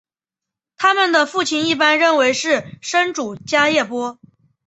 [0.77, 4.17] 他们的父亲一般认为是生主迦叶波。